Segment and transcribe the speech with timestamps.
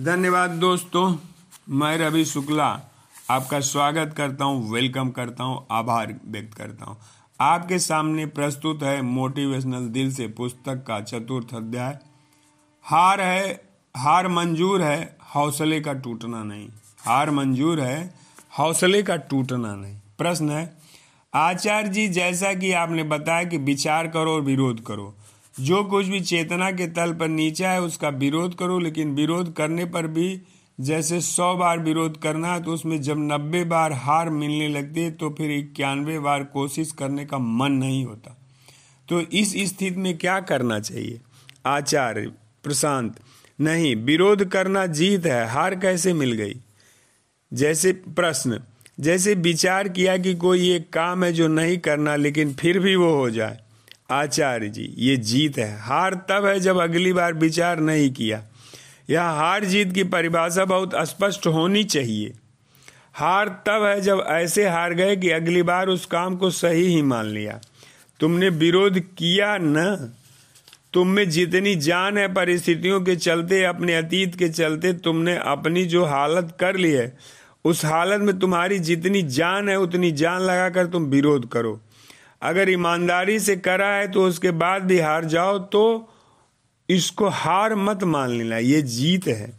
[0.00, 1.16] धन्यवाद दोस्तों,
[1.68, 2.66] मैं रवि शुक्ला
[3.30, 6.96] आपका स्वागत करता हूँ वेलकम करता हूँ, आभार व्यक्त करता हूँ।
[7.40, 11.98] आपके सामने प्रस्तुत है मोटिवेशनल दिल से पुस्तक का चतुर्थ अध्याय।
[12.82, 13.62] हार है,
[13.96, 16.68] हार मंजूर है, हौसले का टूटना नहीं।
[17.06, 18.14] हार मंजूर है,
[18.58, 20.76] हौसले का टूटना नहीं। प्रश्न है,
[21.34, 25.14] आचार्य जी, जैसा कि आपने बताया कि विचार करो और विरोध करो
[25.54, 29.84] जो कुछ भी चेतना के तल पर नीचा है, उसका विरोध करो, लेकिन विरोध करने
[29.84, 30.42] पर भी
[30.78, 35.10] जैसे सौ बार विरोध करना है तो उसमें जब नब्बे बार हार मिलने लगती है
[35.10, 38.36] तो फिर इक्यानवे बार कोशिश करने का मन नहीं होता।
[39.08, 41.20] तो इस स्थिति में क्या करना चाहिए?
[41.66, 42.32] आचार्य,
[42.64, 43.20] प्रशांत,
[43.60, 46.54] नहीं, विरोध करना जीत है, हार कैसे मिल गई?
[47.52, 48.60] जैसे प्रश्न,
[49.00, 53.14] जैसे विचार किया कि कोई एक काम है जो नहीं करना, लेकिन फिर भी वो
[53.14, 53.58] हो जाए।
[54.10, 58.42] आचार्य जी, ये जीत है। हार तब है जब अगली बार विचार नहीं किया।
[59.10, 62.32] यह हार जीत की परिभाषा बहुत स्पष्ट होनी चाहिए।
[63.14, 67.02] हार तब है जब ऐसे हार गए कि अगली बार उस काम को सही ही
[67.02, 67.60] मान लिया।
[68.20, 70.12] तुमने विरोध किया न?
[70.92, 76.04] तुम में जितनी जान है परिस्थितियों के चलते, अपने अतीत के चलते तुमने अपनी जो
[76.04, 77.16] हालत कर ली है,
[77.64, 81.80] उस हालत में तुम्हारी जितनी जान है, उतनी जान लगाकर तुम विरोध करो।
[82.42, 85.84] अगर ईमानदारी से करा है तो उसके बाद भी हार जाओ तो
[86.88, 89.52] इसको हार मत मान लेना, ये जीत है।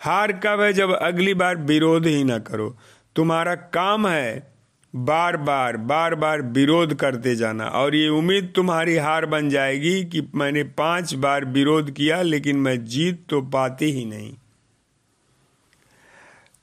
[0.00, 2.76] हार कब है जब अगली बार विरोध ही ना करो।
[3.16, 4.56] तुम्हारा काम है
[4.94, 10.22] बार बार बार बार विरोध करते जाना, और ये उम्मीद तुम्हारी हार बन जाएगी कि
[10.34, 14.32] मैंने पाँच बार विरोध किया, लेकिन मैं जीत तो पाती ही नहीं।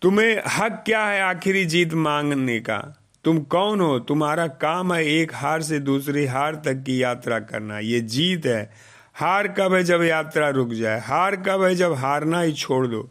[0.02, 2.80] तुम्हें हक क्या है आखिरी जीत मांगने का?
[3.26, 4.00] तुम कौन हो?
[4.00, 8.72] तुम्हारा काम है एक हार से दूसरी हार तक की यात्रा करना। ये जीत है।
[9.16, 11.00] हार कब है जब यात्रा रुक जाए?
[11.00, 13.10] हार कब है जब हारना ही छोड़ दो।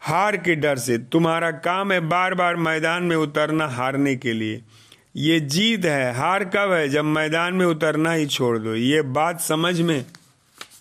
[0.00, 4.62] हार के डर से। तुम्हारा काम है बार बार मैदान में उतरना हारने के लिए।
[5.16, 9.40] ये जीत है। हार कब है जब मैदान में उतरना ही छोड़ दो। ये बात
[9.40, 10.04] समझ में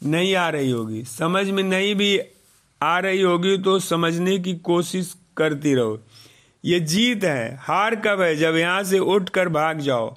[0.05, 2.19] नहीं आ रही होगी। समझ में नहीं भी
[2.81, 5.99] आ रही होगी तो समझने की कोशिश करती रहो।
[6.65, 8.35] ये जीत है, हार कब है?
[8.35, 10.15] जब यहाँ से उठ कर भाग जाओ।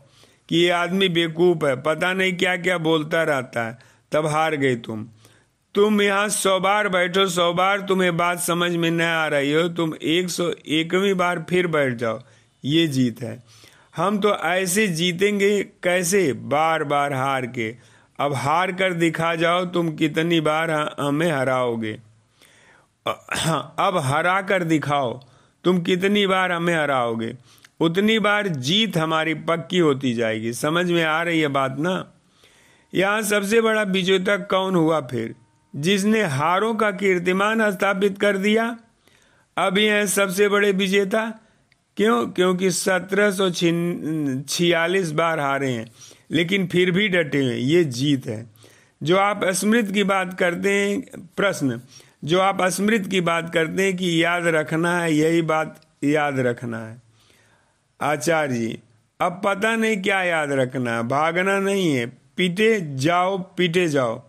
[0.48, 3.78] कि ये आदमी बेकूफ है, पता नहीं क्या क्या बोलता रहता है,
[4.12, 5.06] तब हार गई तुम।
[5.74, 9.68] तुम यहाँ सौ बार बैठो, सौ बार तुम्हें बात समझ में न आ रही हो,
[9.68, 12.20] तुम एक सौ एकवीं बार फिर बैठ जाओ।
[12.64, 13.42] ये जीत है।
[13.96, 16.32] हम तो ऐसे जीतेंगे कैसे?
[16.32, 17.76] बार बार हार के।
[18.18, 20.70] अब हार कर दिखा जाओ, तुम कितनी बार
[21.00, 21.92] हमें हराओगे।
[23.06, 25.20] अब हरा कर दिखाओ।
[25.64, 27.34] तुम कितनी बार हमें हराओगे?
[27.80, 32.12] उतनी बार जीत हमारी पक्की होती जाएगी। समझ में आ रही है बात ना?
[32.92, 35.34] यहाँ सबसे बड़ा विजेता कौन हुआ फिर?
[35.74, 38.76] जिसने हारों का कीर्तिमान स्थापित कर दिया?
[39.56, 41.32] अब यह सबसे बड़े विजेता।
[41.96, 42.26] क्यों?
[42.26, 45.86] क्योंकि सत्रह सौ छियालीस बार हारे हैं,
[46.30, 48.46] लेकिन फिर भी डटे हैं। ये जीत है।
[49.02, 51.00] जो आप स्मृत की बात करते हैं,
[51.36, 51.80] प्रश्न
[52.24, 56.78] जो आप स्मृत की बात करते हैं कि याद रखना है, यही बात याद रखना
[56.78, 57.02] है।
[58.00, 58.78] आचार्य जी,
[59.20, 64.22] अब पता नहीं क्या याद रखना है, भागना नहीं है। पीटे जाओ पीटे जाओ।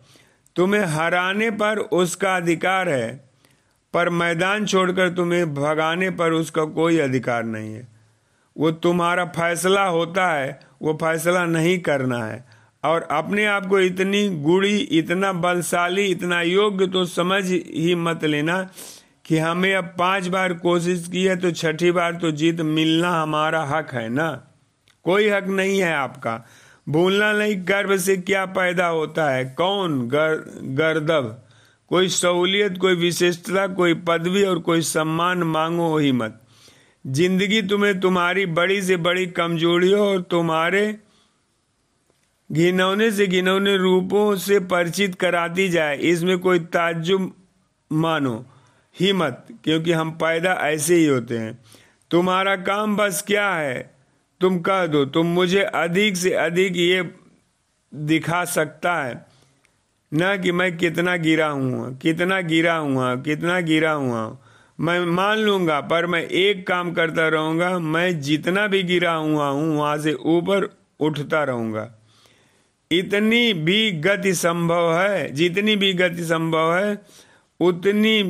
[0.55, 3.25] तुम्हें हराने पर उसका अधिकार है,
[3.93, 7.87] पर मैदान छोड़कर तुम्हें भगाने पर उसका कोई अधिकार नहीं है।
[8.57, 12.52] वो तुम्हारा फैसला होता है, वो फैसला नहीं करना है।
[12.83, 18.69] और अपने आप को इतनी गुड़ी इतना बलशाली इतना योग्य तो समझ ही मत लेना
[19.25, 23.63] कि हमें अब पाँच बार कोशिश की है तो छठी बार तो जीत मिलना हमारा
[23.63, 24.29] हक है ना?
[25.03, 26.45] कोई हक नहीं है आपका।
[26.89, 29.45] भूलना नहीं गर्व से क्या पैदा होता है?
[29.45, 31.39] कौन गर, गर्दब?
[31.89, 36.39] कोई सहूलियत कोई विशेषता कोई पदवी और कोई सम्मान मांगो ही मत।
[37.07, 40.83] ज़िंदगी तुम्हें तुम्हारी बड़ी से बड़ी कमजोरियों और तुम्हारे
[42.53, 47.33] घिनौने से घिनौने रूपों से परिचित कराती जाए, इसमें कोई ताज्जुब
[47.91, 48.45] मानो।
[48.99, 51.59] ही मत क्योंकि हम पैदा ऐसे ही होते हैं।
[52.11, 53.95] तुम्हारा काम बस क्या है?
[54.41, 57.13] तुम कह दो, तुम मुझे अधिक से अधिक ये
[57.95, 59.25] दिखा सकता है।
[60.13, 64.37] न कि मैं कितना गिरा हुआ, कितना गिरा हुआ, कितना गिरा हुआ।
[64.79, 69.77] मैं मान लूँगा, पर मैं एक काम करता रहूँगा, मैं जितना भी गिरा हुआ हूँ,
[69.77, 72.02] वहाँ से ऊपर उठता रहूँगा।
[72.93, 76.97] इतनी भी गति संभव है, जितनी भी गति संभव है,
[77.59, 78.21] उतनी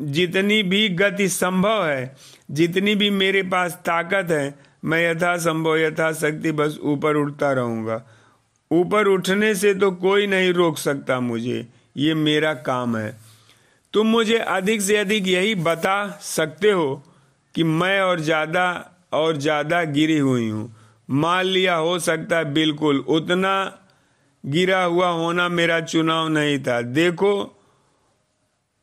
[0.00, 2.14] जितनी भी गति संभव है,
[2.50, 4.54] जितनी भी मेरे पास ताकत है,
[4.84, 8.02] मैं यथा संभव, यथा शक्ति बस ऊपर उठता रहूँगा।
[8.70, 11.66] ऊपर उठने से तो कोई नहीं रोक सकता मुझे,
[11.96, 13.16] ये मेरा काम है।
[13.94, 17.02] तुम मुझे अधिक से अधिक यही बता सकते हो
[17.54, 18.64] कि मैं और ज़्यादा
[19.12, 20.72] और ज़्यादा गिरी हुई हूँ।
[21.10, 23.54] मान लिया हो सकता है बिल्कुल, उतना
[24.46, 27.32] गिरा हुआ होना मेरा चुनाव नहीं था। देखो,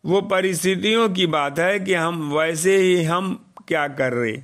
[0.06, 4.38] वो परिस्थितियों की बात है कि हम वैसे ही हम क्या कर रहे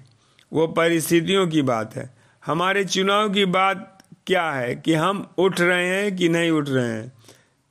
[0.53, 2.09] वो परिस्थितियों की बात है।
[2.45, 6.87] हमारे चुनाव की बात क्या है कि हम उठ रहे हैं कि नहीं उठ रहे
[6.87, 7.11] हैं?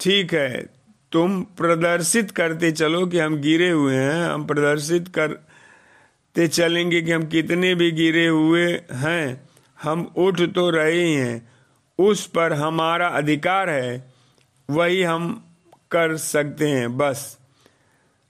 [0.01, 0.67] ठीक है,
[1.13, 7.25] तुम प्रदर्शित करते चलो कि हम गिरे हुए हैं। हम प्रदर्शित करते चलेंगे कि हम
[7.27, 9.49] कितने भी गिरे हुए हैं।
[9.83, 11.49] हम उठ तो रहे हैं।
[12.01, 14.13] उस पर हमारा अधिकार है,
[14.69, 15.45] वही हम
[15.91, 17.39] कर सकते हैं, बस।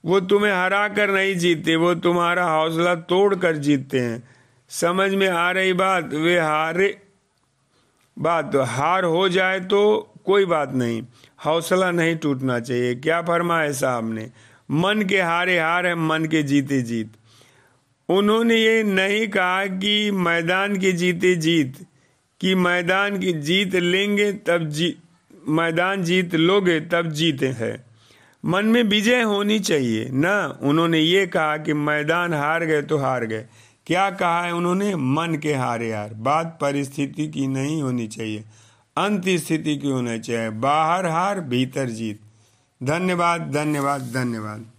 [0.05, 4.23] वो तुम्हें हरा कर नहीं जीते वो तुम्हारा हौसला तोड़ कर जीतते हैं।
[4.69, 6.97] समझ में आ रही बात, वे हारे।
[8.17, 9.81] बात, हार हो जाए तो
[10.25, 11.01] कोई बात नहीं,
[11.45, 14.29] हौसला नहीं टूटना चाहिए। क्या फरमाए साहब ने?
[14.71, 17.13] मन के हारे हार है, मन के जीते जीत।
[18.09, 21.85] उन्होंने ये नहीं कहा कि मैदान के जीते जीत।
[22.41, 24.97] कि मैदान की जीत लेंगे तब जी,
[25.49, 27.85] मैदान जीत लोगे तब जीते हैं।
[28.45, 33.25] मन में विजय होनी चाहिए। ना, उन्होंने ये कहा कि मैदान हार गए तो हार
[33.25, 33.45] गए।
[33.87, 34.95] क्या कहा है उन्होंने?
[34.95, 38.43] मन के हारे हार। बात परिस्थिति की नहीं होनी चाहिए।
[38.97, 42.19] अंत स्थिति की होना चाहिए। बाहर हार, भीतर जीत।
[42.83, 44.70] धन्यवाद धन्यवाद धन्यवाद।